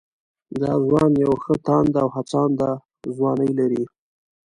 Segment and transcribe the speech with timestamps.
[0.61, 2.69] دا ځوان يوه ښه تانده او هڅانده
[3.15, 3.83] ځواني لري